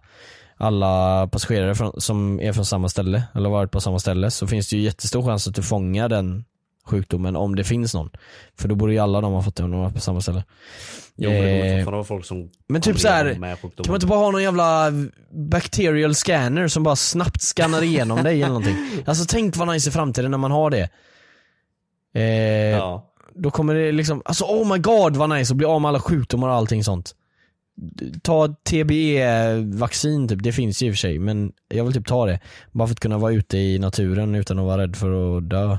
[0.56, 4.68] alla passagerare från, som är från samma ställe, eller varit på samma ställe, så finns
[4.70, 6.44] det ju jättestor chans att du fångar den
[6.90, 8.11] sjukdomen om det finns någon.
[8.59, 10.44] För då borde ju alla de ha fått det om de var på samma ställe.
[11.16, 13.85] Jo men det Eh, vara folk som men typ kan så här, leva med sjukdomen.
[13.85, 14.92] Kan man inte bara ha någon jävla
[15.50, 18.77] bacterial scanner som bara snabbt scannar igenom dig eller någonting?
[19.06, 20.88] Alltså tänk vad nice i framtiden när man har det.
[22.15, 22.23] Eh,
[22.79, 23.06] Ja.
[23.35, 26.00] Då kommer det liksom, alltså oh my god vad nice att bli av med alla
[26.00, 27.15] sjukdomar och allting sånt.
[28.23, 32.27] Ta TBE-vaccin typ, det finns ju i och för sig men jag vill typ ta
[32.27, 32.40] det.
[32.73, 35.79] Bara för att kunna vara ute i naturen utan att vara rädd för att dö.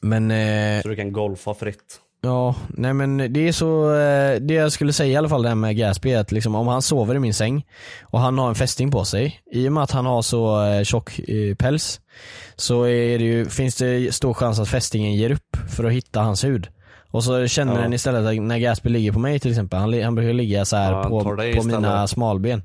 [0.00, 2.00] Men eh, Så du kan golfa fritt.
[2.20, 5.48] Ja, nej men det är så, eh, det jag skulle säga i alla fall det
[5.48, 7.66] här med Gatsby är att liksom om han sover i min säng
[8.02, 10.82] och han har en fästing på sig, i och med att han har så eh,
[10.84, 12.00] tjock eh, päls
[12.56, 16.44] så det ju, finns det stor chans att fästingen ger upp för att hitta hans
[16.44, 16.68] hud.
[17.10, 17.80] Och så känner Ja.
[17.80, 20.76] den istället att när Gatsby ligger på mig till exempel, han, han brukar ligga så
[20.76, 21.24] här Ja, på,
[21.56, 22.62] på mina smalben.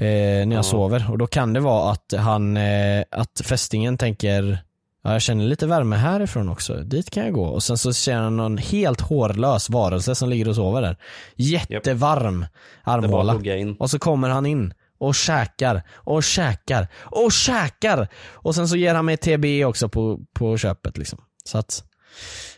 [0.00, 0.62] Eh, när jag Ja.
[0.62, 4.58] sover och då kan det vara att han, eh, att fästingen tänker
[5.02, 7.44] Ja, jag känner lite värme härifrån också, dit kan jag gå.
[7.44, 10.96] Och sen så känner han någon helt hårlös varelse som ligger och sover där.
[11.36, 13.40] Jättevarm Det armhåla.
[13.78, 18.08] Och så kommer han in och käkar, och käkar, och käkar!
[18.32, 21.18] Och sen så ger han mig TB också på, på köpet liksom.
[21.44, 21.84] Så att,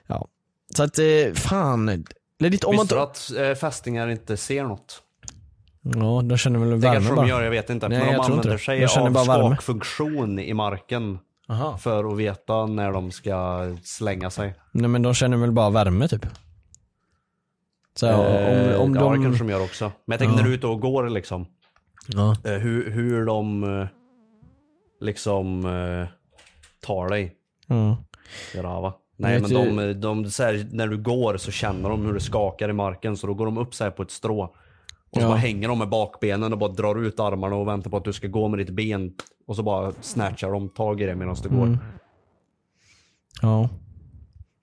[0.07, 0.29] ja.
[0.77, 2.05] Så att, eh, fan.
[2.39, 5.03] Ledigt, om man Visste du att eh, fästingar inte ser något?
[5.83, 7.21] Ja, de känner väl Det värme kanske bara.
[7.23, 7.89] de gör, jag vet inte.
[7.89, 8.59] Nej, men de jag använder det.
[8.59, 11.19] sig De av skakfunktion i marken.
[11.53, 11.77] Aha.
[11.77, 14.55] För att veta när de ska slänga sig.
[14.73, 16.27] Nej men de känner väl bara värme typ.
[17.95, 19.19] Så Eh, om, om ja, de...
[19.19, 19.85] det kanske de gör också.
[19.85, 20.37] Men jag tänker Ja.
[20.37, 21.47] när du är ute och går liksom.
[22.07, 22.37] Ja.
[22.45, 23.87] Eh, hur, hur de eh,
[25.01, 26.09] liksom eh,
[26.87, 27.33] tar dig.
[27.67, 27.97] Ja.
[28.55, 28.95] Grava.
[29.17, 32.21] Nej Vet men de, de så här, när du går så känner de hur det
[32.21, 34.43] skakar i marken så då går de upp så här på ett strå.
[35.11, 35.29] Och så Ja.
[35.29, 38.13] bara hänger de med bakbenen och bara drar ut armarna och väntar på att du
[38.13, 39.13] ska gå med ditt ben.
[39.53, 41.67] Och så bara snatchar de tag i det medan du går.
[41.67, 41.79] Mm.
[43.43, 43.69] Ja.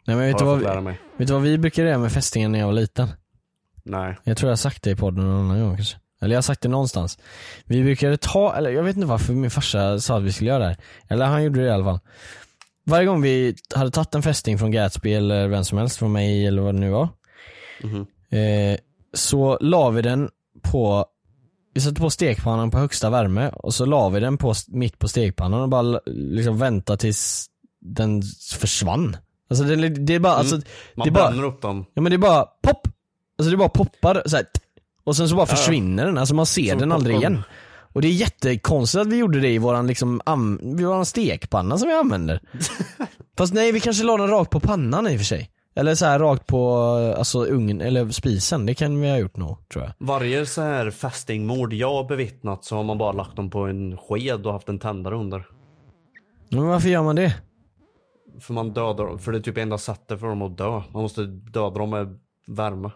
[0.06, 1.00] Nej men vet du, vad, mig.
[1.18, 3.08] vet du vad vi brukade göra med fästingen när jag var liten?
[3.84, 4.18] Nej.
[4.24, 5.98] Jag tror jag har sagt det i podden någon annan gång kanske.
[6.22, 7.20] Eller jag har sagt det någonstans.
[7.66, 10.60] Vi brukade ta, eller jag vet inte varför min farsa sa att vi skulle göra
[10.60, 10.78] det här.
[11.08, 12.00] Eller han gjorde det i alla fall.
[12.84, 16.48] Varje gång vi hade tagit en fästing från Gatsby eller vem som helst, från mig
[16.48, 17.10] eller vad det nu var.
[17.84, 18.06] Mhm.
[18.30, 18.78] Eh,
[19.14, 20.30] så la vi den
[20.62, 21.06] på,
[21.74, 25.08] vi satte på stekpannan på högsta värme och så la vi den på, mitt på
[25.08, 27.46] stekpannan och bara liksom vänta tills
[27.82, 28.22] den
[28.60, 29.18] försvann.
[29.50, 30.68] Alltså det, det är bara, alltså, Mm.
[30.96, 31.86] Man det är bara, bränner upp dem.
[31.94, 32.88] Ja men det är bara pop!
[33.38, 34.46] Alltså det bara poppar så här,
[35.04, 37.34] och sen så bara Ja, försvinner den, alltså man ser Som den aldrig popcorn.
[37.34, 37.44] igen.
[37.94, 41.88] Och det är jättekonstigt att vi gjorde det i våran liksom, am, våran stekpanna som
[41.88, 42.42] vi använder.
[43.38, 45.50] Fast nej vi kanske la den rakt på pannan i och för sig.
[45.80, 46.78] Eller så här rakt på
[47.18, 49.94] alltså ugnen, eller spisen, det kan vi ha gjort nog tror jag.
[50.08, 53.98] Varje så här fästingmord jag har bevittnat så har man bara lagt dem på en
[53.98, 55.46] sked och haft en tändare under.
[56.50, 57.36] Men varför gör man det?
[58.40, 60.82] För man dödar dem, för det är typ enda sättet för dem att dö.
[60.92, 62.92] Man måste döda dem med värme.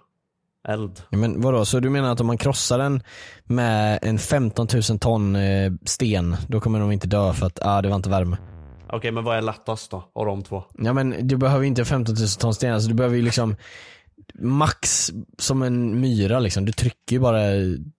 [0.67, 1.01] Eld.
[1.09, 3.03] Ja, men vadå, så du menar att om man krossar den
[3.43, 7.81] med en 15 000 ton eh, sten, då kommer de inte dö för att, ah,
[7.81, 8.37] det var inte värme?
[8.93, 10.63] Okej men vad är lättast då av de två?
[10.77, 13.55] Ja men du behöver inte 15 000 ton sten, alltså du behöver ju liksom
[14.33, 16.65] max som en myra liksom.
[16.65, 17.39] Du trycker ju bara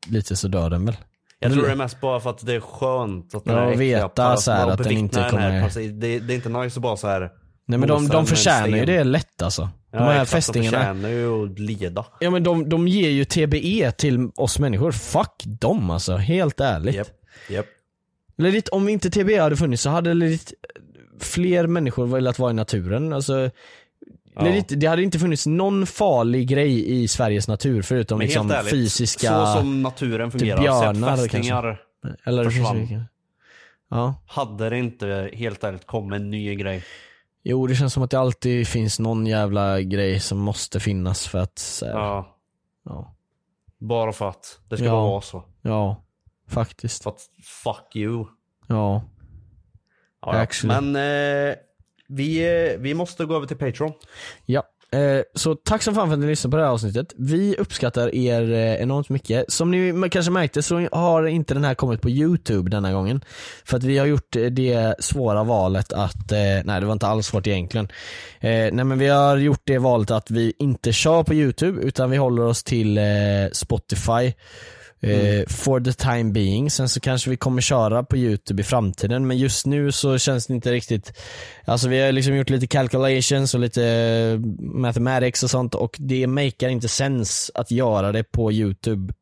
[0.08, 0.96] lite så dör den väl?
[1.38, 3.98] Jag tror det är mest bara för att det är skönt att den Ja, äckliga
[4.06, 6.82] veta så här att den inte den kommer- paras- det, det är inte nice att
[6.82, 7.30] bara så här.
[7.66, 9.62] Nej men de, de förtjänar ju det lätt alltså.
[9.92, 10.78] De Ja, här fästingarna.
[10.78, 12.06] De förtjänar ju att leda.
[12.20, 14.92] Ja men de, de ger ju TBE till oss människor.
[14.92, 16.94] Fuck dem alltså, helt ärligt.
[16.94, 17.08] Japp,
[17.50, 17.66] japp.
[18.36, 20.52] Legit, om inte TBE hade funnits så hade legit
[21.20, 23.12] fler människor velat vara i naturen.
[23.12, 23.50] Alltså,
[24.36, 24.62] Ja.
[24.68, 29.28] det hade inte funnits någon farlig grej i Sveriges natur förutom Men liksom ärligt, fysiska...
[29.28, 31.80] så som naturen fungerar, björnar sätt fästingar
[32.24, 33.04] Eller försvann.
[33.90, 34.14] Ja.
[34.26, 36.84] Hade det inte helt ärligt kommit en ny grej.
[37.42, 41.38] Jo det känns som att det alltid finns någon jävla grej som måste finnas för
[41.38, 42.36] att här, Ja,
[42.84, 43.14] ja.
[43.78, 44.92] bara för att det ska Ja.
[44.92, 45.44] bara vara så.
[45.62, 46.04] ja,
[46.48, 47.02] faktiskt.
[47.02, 48.26] För att fuck you.
[48.66, 49.02] Ja.
[50.26, 50.46] Ja.
[50.62, 51.54] Men eh,
[52.08, 52.38] vi,
[52.72, 53.92] eh, vi måste gå över till Patreon.
[54.46, 54.62] Ja,
[54.92, 57.12] eh, så tack så fan för att ni lyssnade på det här avsnittet.
[57.16, 59.52] Vi uppskattar er eh, enormt mycket.
[59.52, 63.24] Som ni kanske märkte så har inte den här kommit på YouTube denna gången.
[63.64, 67.26] För att vi har gjort det svåra valet att, eh, nej det var inte alls
[67.26, 67.88] svårt egentligen.
[68.40, 72.10] Eh, nej men vi har gjort det valet att vi inte kör på YouTube utan
[72.10, 73.00] vi håller oss till
[73.52, 74.32] Spotify.
[75.10, 76.70] Eh, for the time being.
[76.70, 80.46] Sen så kanske vi kommer köra på YouTube i framtiden men just nu så känns
[80.46, 81.12] det inte riktigt
[81.64, 86.26] Alltså vi har liksom gjort lite calculations och lite eh, mathematics och sånt och det
[86.26, 89.12] makar inte sens att göra det på YouTube.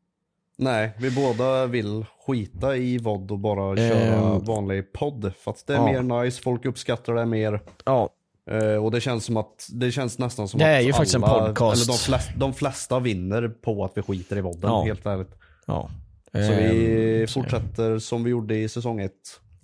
[0.57, 4.45] Nej, vi båda vill skita i VOD och bara köra Ehm.
[4.45, 5.31] vanlig podd.
[5.43, 6.01] För att det är Ja.
[6.01, 7.59] mer nice, folk uppskattar det mer.
[7.85, 8.09] Ja,
[8.51, 11.77] Eh, och det känns som att, det känns nästan som Det att alla, podcast.
[11.89, 14.83] Eller de, flest, de flesta vinner på att vi skiter i vodden, Ja.
[14.83, 15.31] helt ärligt.
[15.65, 15.89] Ja.
[16.31, 19.11] Så vi Ehm, fortsätter som vi gjorde i säsong ett.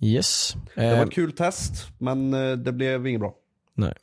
[0.00, 0.56] Yes.
[0.74, 3.34] Det var Ehm, ett kul test, men eh, det blev inget bra.
[3.74, 3.94] Nej.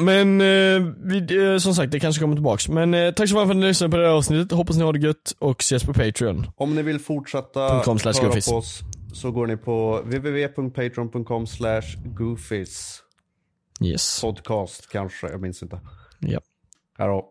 [0.00, 2.68] Men eh, vi, eh, som sagt, det kanske kommer tillbaks.
[2.68, 4.52] Men tack så mycket för att ni lyssnade på det här avsnittet.
[4.52, 6.46] Hoppas ni har det gött och ses på Patreon.
[6.56, 8.80] Om ni vill fortsätta höra på oss
[9.12, 13.00] så går ni på www.patreon.com slash goofies.
[13.80, 14.20] Yes.
[14.20, 15.80] Podcast kanske, jag minns inte.
[16.18, 16.40] Ja.
[16.98, 17.30] Här då.